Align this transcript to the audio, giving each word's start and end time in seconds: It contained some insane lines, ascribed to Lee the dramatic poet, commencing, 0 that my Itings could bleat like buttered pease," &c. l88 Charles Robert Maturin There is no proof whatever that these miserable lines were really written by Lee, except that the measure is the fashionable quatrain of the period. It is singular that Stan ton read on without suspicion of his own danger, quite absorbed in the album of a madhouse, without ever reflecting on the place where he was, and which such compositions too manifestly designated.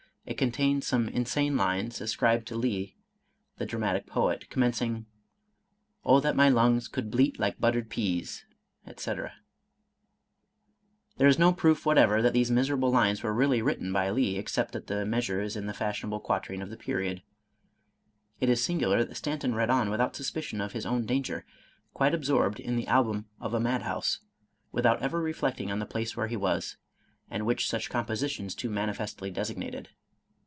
It 0.23 0.37
contained 0.37 0.83
some 0.85 1.09
insane 1.09 1.57
lines, 1.57 1.99
ascribed 1.99 2.47
to 2.47 2.55
Lee 2.55 2.95
the 3.57 3.65
dramatic 3.65 4.05
poet, 4.05 4.49
commencing, 4.51 5.07
0 6.07 6.19
that 6.21 6.35
my 6.35 6.47
Itings 6.49 6.89
could 6.89 7.09
bleat 7.11 7.39
like 7.39 7.59
buttered 7.59 7.89
pease," 7.89 8.45
&c. 8.85 8.91
l88 8.93 8.97
Charles 9.03 9.07
Robert 9.07 9.19
Maturin 9.19 9.31
There 11.17 11.27
is 11.27 11.39
no 11.39 11.51
proof 11.51 11.85
whatever 11.87 12.21
that 12.21 12.33
these 12.33 12.51
miserable 12.51 12.91
lines 12.91 13.23
were 13.23 13.33
really 13.33 13.61
written 13.63 13.91
by 13.91 14.09
Lee, 14.11 14.37
except 14.37 14.71
that 14.73 14.85
the 14.87 15.05
measure 15.07 15.41
is 15.41 15.55
the 15.55 15.73
fashionable 15.73 16.19
quatrain 16.21 16.61
of 16.61 16.69
the 16.69 16.77
period. 16.77 17.23
It 18.39 18.47
is 18.47 18.63
singular 18.63 19.03
that 19.03 19.15
Stan 19.15 19.39
ton 19.39 19.55
read 19.55 19.71
on 19.71 19.89
without 19.89 20.15
suspicion 20.15 20.61
of 20.61 20.71
his 20.73 20.85
own 20.85 21.05
danger, 21.07 21.45
quite 21.95 22.13
absorbed 22.13 22.59
in 22.59 22.75
the 22.77 22.87
album 22.87 23.25
of 23.41 23.53
a 23.55 23.59
madhouse, 23.59 24.19
without 24.71 25.01
ever 25.01 25.19
reflecting 25.19 25.71
on 25.71 25.79
the 25.79 25.87
place 25.87 26.15
where 26.15 26.27
he 26.27 26.37
was, 26.37 26.77
and 27.29 27.45
which 27.47 27.67
such 27.67 27.89
compositions 27.89 28.53
too 28.55 28.69
manifestly 28.69 29.29
designated. 29.31 29.89